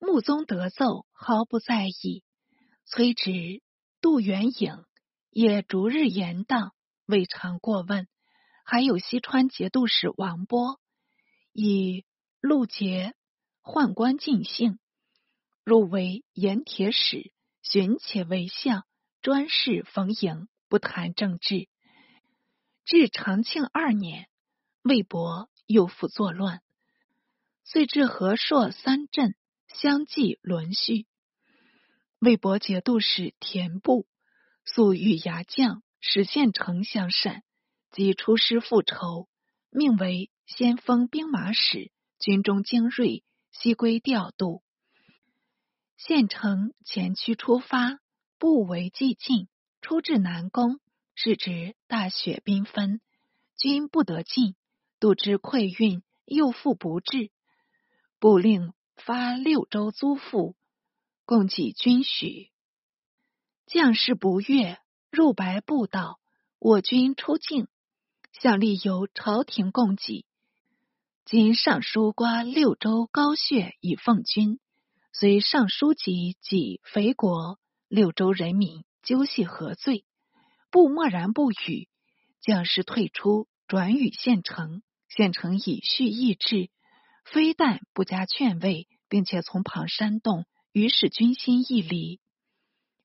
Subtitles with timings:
[0.00, 2.24] 穆宗得奏，毫不在意。
[2.86, 3.62] 崔植、
[4.00, 4.84] 杜元颖
[5.28, 6.70] 也逐日延宕，
[7.04, 8.08] 未尝过问。
[8.64, 10.80] 还有西川节度使王波，
[11.52, 12.04] 以
[12.40, 13.14] 陆杰
[13.62, 14.78] 宦官尽兴，
[15.64, 17.32] 入为盐铁使，
[17.62, 18.84] 寻且为相，
[19.20, 21.68] 专事逢迎，不谈政治。
[22.84, 24.28] 至长庆二年，
[24.82, 26.62] 魏博又复作乱，
[27.64, 29.34] 遂至和硕三镇
[29.74, 31.06] 相继沦序。
[32.18, 34.06] 魏博节度使田部
[34.64, 37.42] 素与牙将使县丞相善。
[37.90, 39.28] 即出师复仇，
[39.68, 44.62] 命为先锋兵马使，军中精锐悉归调度。
[45.96, 47.98] 县城前驱出发，
[48.38, 49.48] 不为既进，
[49.80, 50.78] 出至南宫，
[51.16, 53.00] 是指大雪缤纷，
[53.56, 54.54] 军不得进，
[55.00, 57.32] 度之溃运，又复不至。
[58.20, 58.72] 不令
[59.04, 60.54] 发六州租赋，
[61.24, 62.50] 供给军许。
[63.66, 64.78] 将士不悦，
[65.10, 66.20] 入白布道
[66.58, 67.68] ：“我军出境。”
[68.32, 70.24] 向立由朝廷供给，
[71.24, 74.60] 今尚书刮六州高穴以奉军，
[75.12, 80.04] 虽尚书及己肥国六州人民究系何罪？
[80.70, 81.88] 不默然不语，
[82.40, 84.82] 将士退出，转与县城。
[85.08, 86.70] 县城以蓄意志，
[87.32, 92.20] 非但不加劝慰，并且从旁煽动，于是军心亦离。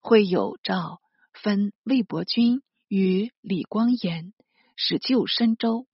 [0.00, 1.00] 会有诏
[1.32, 4.32] 分魏博军与李光炎。
[4.74, 5.86] 使救深州，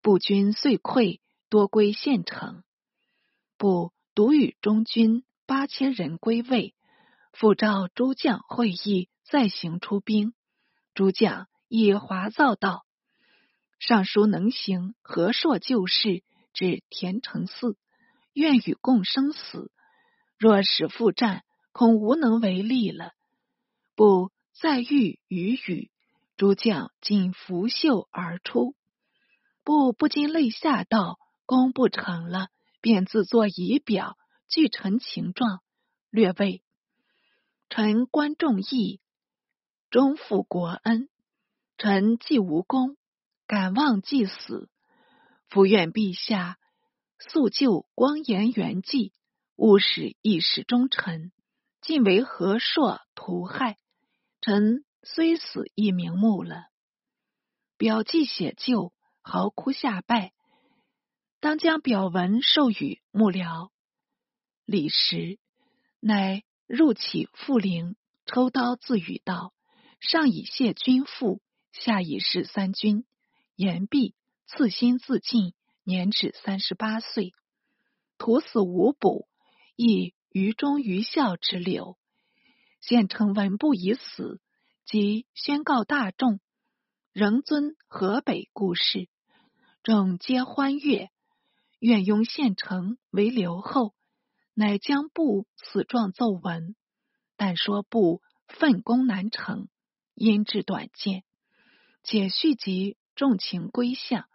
[0.00, 2.62] 步军遂溃，多归县城。
[3.58, 6.74] 不独与中军八千人归魏，
[7.32, 10.34] 复召诸将会议，再行出兵。
[10.94, 12.86] 诸将以华造道，
[13.80, 16.22] 尚书能行，何硕旧事，
[16.56, 17.76] 至田城寺，
[18.32, 19.70] 愿与共生死。
[20.38, 23.12] 若使复战，恐无能为力了。
[23.94, 25.90] 不再遇与语。
[26.38, 28.74] 诸将尽拂袖而出，
[29.64, 32.48] 不不禁泪下，道：“功不成了。”
[32.82, 34.16] 便自作仪表，
[34.48, 35.60] 具陈情状，
[36.10, 36.62] 略谓
[37.68, 39.00] ：“臣观众义，
[39.90, 41.08] 终负国恩。
[41.78, 42.96] 臣既无功，
[43.46, 44.68] 敢忘既死。
[45.48, 46.58] 伏愿陛下
[47.18, 49.12] 速救光颜元寂，
[49.56, 51.32] 勿使一时忠臣，
[51.80, 53.76] 尽为何硕屠害。
[54.40, 56.66] 臣。”虽死亦瞑目了。
[57.76, 58.92] 表记写就，
[59.22, 60.32] 嚎哭下拜。
[61.38, 63.70] 当将表文授予幕僚
[64.64, 65.38] 李时，
[66.00, 69.54] 乃入起复陵，抽刀自语道
[70.02, 71.40] ：“上以谢君父，
[71.70, 73.06] 下以示三军。”
[73.54, 77.32] 言毕，赐心自尽，年止三十八岁。
[78.18, 79.28] 徒死无补，
[79.76, 81.98] 亦于忠于孝之流。
[82.80, 84.40] 县城闻不已死。
[84.84, 86.38] 即宣告大众，
[87.12, 89.08] 仍尊河北故事，
[89.82, 91.10] 众皆欢悦。
[91.80, 93.96] 愿拥县城为留后，
[94.54, 96.76] 乃将部此状奏闻，
[97.36, 99.68] 但说部奋功难成，
[100.14, 101.24] 因至短见，
[102.04, 104.28] 且续集重情归相，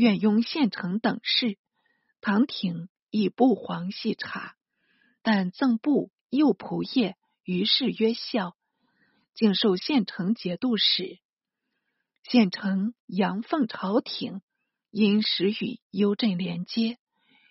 [0.00, 1.58] 愿拥县城等事。
[2.22, 4.56] 唐廷以布黄细查，
[5.20, 8.56] 但赠布右仆射，于是曰孝。
[9.34, 11.18] 竟受县城节度使，
[12.22, 14.40] 县城阳奉朝廷，
[14.90, 16.96] 因时与幽镇连接，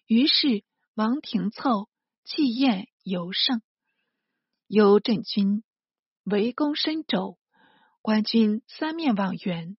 [0.07, 0.63] 于是
[0.95, 1.87] 王廷凑
[2.25, 3.61] 气宴尤盛。
[4.65, 5.63] 幽镇军
[6.23, 7.37] 围攻深州，
[8.01, 9.77] 官军三面望援，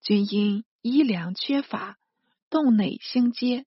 [0.00, 1.97] 军因衣粮缺乏，
[2.50, 3.66] 洞内兴街，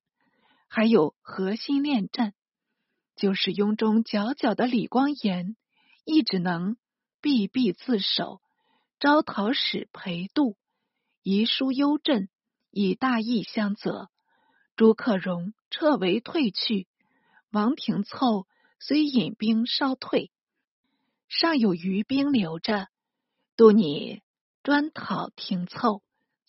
[0.68, 2.34] 还有核心练战，
[3.16, 5.56] 就是雍中佼佼的李光炎，
[6.04, 6.76] 亦只能。
[7.20, 8.42] 避避自守，
[8.98, 10.56] 招讨使裴度
[11.22, 12.28] 遗书幽镇，
[12.72, 14.10] 以大义相责。
[14.74, 16.88] 朱克荣撤围退去，
[17.52, 18.48] 王廷凑
[18.80, 20.32] 虽引兵稍退，
[21.28, 22.88] 尚有余兵留着。
[23.54, 24.20] 度你
[24.64, 26.02] 专讨廷凑，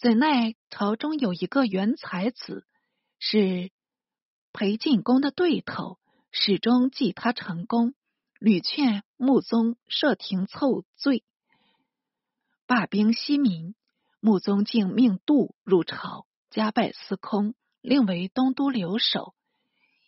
[0.04, 2.68] 怎奈朝中有一个元才子，
[3.20, 3.72] 是
[4.52, 5.98] 裴进公的对头，
[6.30, 7.94] 始终记他成功。
[8.38, 11.24] 屡劝穆宗设廷凑罪，
[12.68, 13.76] 罢兵息民。
[14.20, 19.34] 穆宗竟命杜入朝，加拜司空，令为东都留守，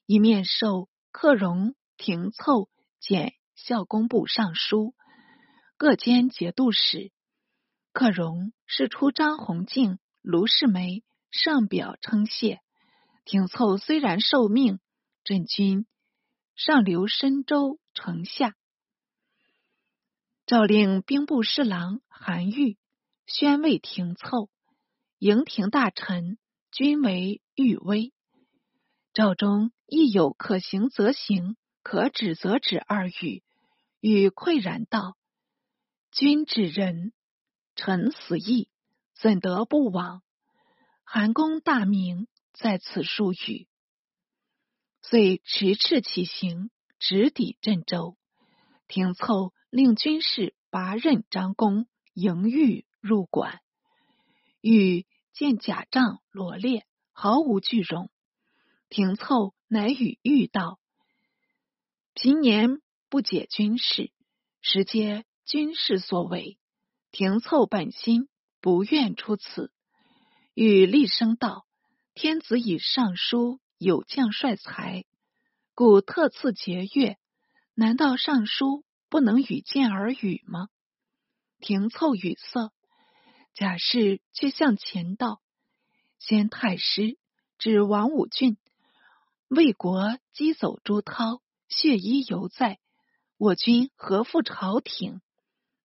[0.06, 2.68] 一面授克荣、廷凑
[3.00, 4.94] 检校工部尚书，
[5.77, 7.13] 各兼节度使。
[7.94, 12.62] 克荣是出张弘敬、卢世梅上表称谢。
[13.24, 14.80] 廷凑虽然受命，
[15.24, 15.88] 镇军
[16.56, 18.56] 上留深州城下。
[20.46, 22.78] 诏令兵部侍郎韩愈
[23.26, 24.50] 宣慰廷凑，
[25.18, 26.38] 迎廷大臣
[26.72, 28.14] 均为御威。
[29.12, 33.42] 诏中亦有可行则行，可止则止二语，
[34.00, 35.18] 与愧然道
[36.12, 37.12] ：“君指人，
[37.75, 38.69] 臣死义，
[39.13, 40.22] 怎得不往？”
[41.04, 43.68] 韩公大名在此数语，
[45.01, 48.18] 遂持斥起行，直抵郑州。
[48.88, 53.62] 廷凑令军士拔刃张弓，迎御入馆。
[54.62, 58.10] 欲见甲仗罗列，毫无惧容。
[58.89, 60.80] 廷凑乃与御道
[62.16, 64.12] ：“平年不解军事，
[64.62, 66.57] 实皆军事所为。
[67.16, 68.28] 廷凑本心
[68.60, 69.72] 不愿出此。”
[70.54, 71.66] 与厉声道
[72.14, 75.06] ：“天子以上书有将帅才，
[75.74, 77.16] 故特赐节钺。
[77.74, 80.68] 难道尚书不能与见而语吗？”
[81.62, 82.74] 廷凑语塞，
[83.54, 85.42] 贾氏却向前道
[86.20, 87.18] ：“先太师
[87.58, 88.58] 指王武俊
[89.48, 92.78] 魏国击走朱涛，血衣犹在，
[93.38, 95.22] 我军何负朝廷？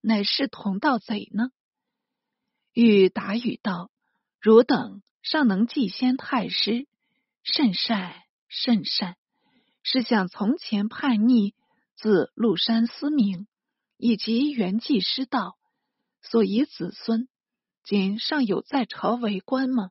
[0.01, 1.51] 乃是同道贼呢？”
[2.73, 3.91] 欲答语道。
[4.41, 6.89] 汝等尚能记先太师，
[7.43, 8.15] 甚善
[8.49, 9.19] 甚善。
[9.83, 11.55] 是想从前叛逆，
[11.95, 13.47] 自禄山思明，
[13.99, 15.59] 以及元济师道，
[16.23, 17.29] 所以子孙
[17.85, 19.91] 今尚有在朝为官吗？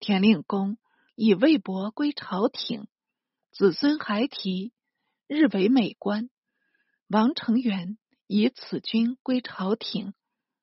[0.00, 0.76] 田令公
[1.14, 2.88] 以魏博归朝廷，
[3.52, 4.74] 子孙还提，
[5.26, 6.28] 日为美官。
[7.06, 10.12] 王承元以此君归朝廷，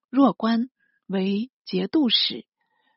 [0.09, 0.69] 若官
[1.07, 2.45] 为节度使。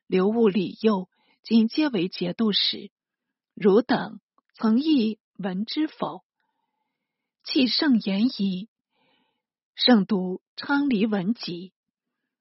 [0.08, 1.08] 刘戊、李佑
[1.42, 2.90] 今皆为节度使，
[3.54, 4.20] 汝等
[4.54, 6.24] 曾亦闻之否？
[7.44, 8.68] 弃圣言矣。
[9.74, 11.72] 圣读昌黎文集，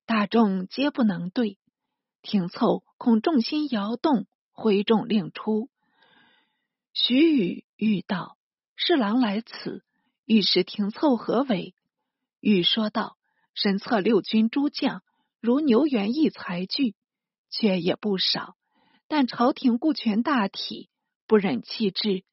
[0.06, 1.60] 大众皆不能对。
[2.22, 5.70] 廷凑恐众心摇动，挥众令出。
[6.94, 8.38] 徐宇欲道
[8.76, 9.84] ：“侍郎来此，
[10.26, 11.76] 欲使廷凑何为？”
[12.48, 13.18] 欲说道
[13.56, 15.02] ：“身策六军诸将，
[15.42, 16.94] 如牛元义才具。”
[17.50, 18.56] 却也不少，
[19.08, 20.92] 但朝廷顾全大体，
[21.26, 22.24] 不忍弃之。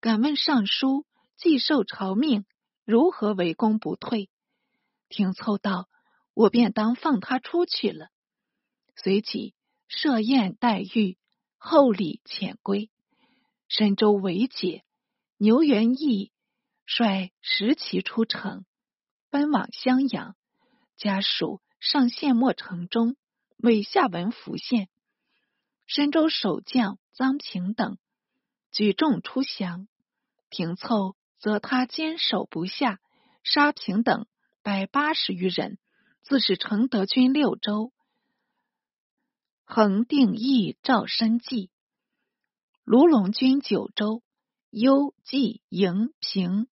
[0.00, 1.04] 敢问尚书，
[1.36, 2.46] 既受朝命，
[2.86, 4.30] 如何为公不退？
[5.10, 5.90] 廷凑道
[6.32, 8.08] ：“我便当放他出去了。”
[8.96, 9.54] 随即
[9.88, 11.18] 设宴待遇，
[11.58, 12.90] 厚礼遣归。
[13.68, 14.84] 深州为解，
[15.36, 16.32] 牛元义
[16.86, 18.64] 率十骑出城，
[19.30, 20.36] 奔往襄阳，
[20.96, 23.16] 家属上县末城中。
[23.62, 24.88] 为下文浮现，
[25.86, 27.98] 深州守将臧平等
[28.72, 29.86] 举众出降，
[30.48, 33.00] 平凑则他坚守不下，
[33.42, 34.26] 杀平等
[34.62, 35.78] 百八十余人，
[36.22, 37.92] 自是承德军六州，
[39.66, 41.70] 恒定义赵申计，
[42.84, 44.22] 卢龙军九州，
[44.70, 46.66] 幽冀营平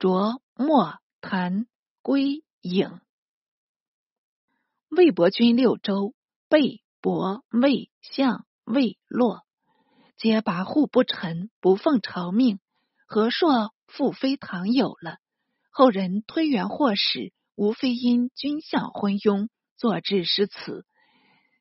[0.00, 1.68] 卓莫谭
[2.02, 3.00] 归颍。
[4.88, 6.14] 魏博君六州，
[6.48, 9.44] 备博魏相魏洛，
[10.16, 12.60] 皆跋扈不臣，不奉朝命。
[13.06, 15.18] 何硕复非唐有了。
[15.70, 20.86] 后人推原祸始，无非因君相昏庸，作致失辞。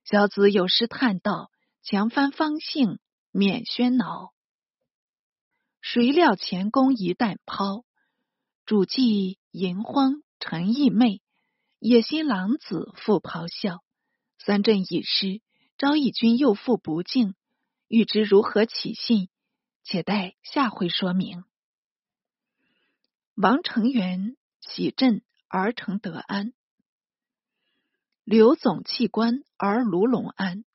[0.04, 1.52] 小子有诗叹道
[1.84, 3.00] ：“强翻方姓，
[3.32, 4.34] 免喧恼。
[5.82, 7.86] 谁料前功一旦抛，
[8.66, 11.22] 主祭淫荒陈义妹。”
[11.80, 13.84] 野心狼子复咆哮，
[14.40, 15.44] 三镇已失，
[15.78, 17.36] 昭义军又复不敬，
[17.88, 19.30] 欲知如何起信，
[19.84, 21.44] 且待下回说明。
[23.36, 26.52] 王承元喜镇而成德安，
[28.24, 30.66] 刘总弃官而卢龙安，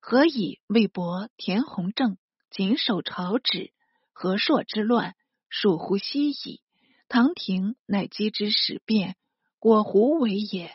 [0.00, 2.16] 何以为博、田弘正
[2.50, 3.74] 谨守朝旨？
[4.14, 5.14] 何硕之乱，
[5.50, 6.62] 属乎西矣。
[7.10, 9.16] 唐廷乃机之始变。
[9.58, 10.72] 果胡为也？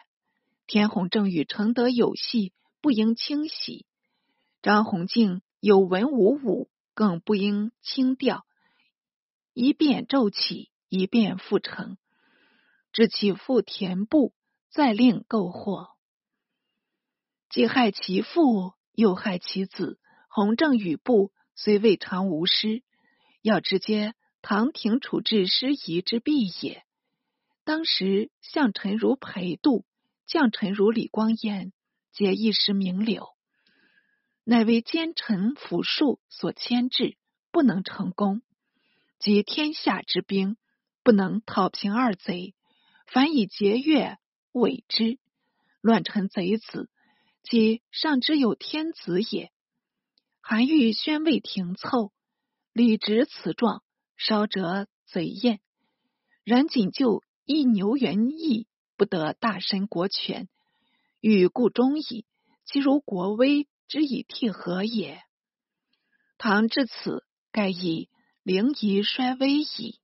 [0.68, 2.51] 田弘正与承德有隙，
[2.82, 3.86] 不应轻喜；
[4.62, 8.46] 张弘敬有文无武，更不应轻调。
[9.54, 11.98] 一变骤起，一变复成，
[12.92, 14.34] 知其父田部，
[14.70, 15.92] 再令购货，
[17.50, 20.01] 既害其父，又害其子。
[20.27, 22.84] 弘正与部虽未尝无失，
[23.42, 24.15] 要直接
[24.48, 26.84] 唐廷处置失仪之弊也。
[27.64, 29.88] 当时相臣如裴度，
[30.28, 31.74] 将臣如李光彦，
[32.12, 33.30] 皆一时名流，
[34.44, 37.18] 乃为奸臣府庶所牵制，
[37.50, 38.44] 不能成功。
[39.18, 40.58] 及天下之兵，
[41.02, 42.54] 不能讨平二贼，
[43.08, 44.18] 凡以节钺
[44.52, 45.18] 委之。
[45.82, 46.88] 乱臣贼子，
[47.42, 49.52] 即上之有天子也。
[50.40, 52.14] 韩愈宣慰廷凑，
[52.74, 53.82] 理直此状，
[54.17, 55.60] 烧者贼艳。
[56.43, 58.67] 然仅就一牛元意，
[58.98, 60.48] 不得大申国权，
[61.19, 62.25] 与故忠矣。
[62.65, 65.22] 其如国威之以替何也？
[66.38, 68.10] 唐至此，盖以
[68.43, 70.00] 灵仪衰微矣。